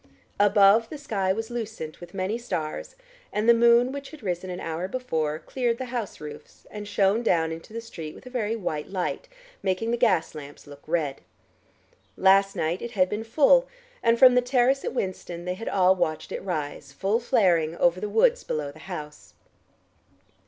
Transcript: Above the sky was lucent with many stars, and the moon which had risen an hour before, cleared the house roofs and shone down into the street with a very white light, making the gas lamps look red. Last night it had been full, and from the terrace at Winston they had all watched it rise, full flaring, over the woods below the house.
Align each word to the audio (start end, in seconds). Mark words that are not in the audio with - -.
Above 0.39 0.89
the 0.89 0.97
sky 0.97 1.31
was 1.31 1.51
lucent 1.51 2.01
with 2.01 2.15
many 2.15 2.35
stars, 2.35 2.95
and 3.31 3.47
the 3.47 3.53
moon 3.53 3.91
which 3.91 4.09
had 4.09 4.23
risen 4.23 4.49
an 4.49 4.59
hour 4.59 4.87
before, 4.87 5.37
cleared 5.37 5.77
the 5.77 5.85
house 5.93 6.19
roofs 6.19 6.65
and 6.71 6.87
shone 6.87 7.21
down 7.21 7.51
into 7.51 7.71
the 7.71 7.79
street 7.79 8.15
with 8.15 8.25
a 8.25 8.29
very 8.31 8.55
white 8.55 8.89
light, 8.89 9.27
making 9.61 9.91
the 9.91 9.97
gas 9.97 10.33
lamps 10.33 10.65
look 10.65 10.81
red. 10.87 11.21
Last 12.17 12.55
night 12.55 12.81
it 12.81 12.93
had 12.93 13.09
been 13.09 13.23
full, 13.23 13.67
and 14.01 14.17
from 14.17 14.33
the 14.33 14.41
terrace 14.41 14.83
at 14.83 14.95
Winston 14.95 15.45
they 15.45 15.53
had 15.53 15.69
all 15.69 15.95
watched 15.95 16.31
it 16.31 16.41
rise, 16.41 16.91
full 16.91 17.19
flaring, 17.19 17.77
over 17.77 17.99
the 17.99 18.09
woods 18.09 18.43
below 18.43 18.71
the 18.71 18.79
house. 18.89 19.35